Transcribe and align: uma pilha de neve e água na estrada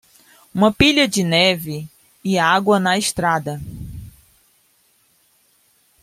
uma 0.51 0.73
pilha 0.73 1.07
de 1.07 1.21
neve 1.23 1.87
e 2.25 2.39
água 2.39 2.79
na 2.79 2.97
estrada 2.97 3.61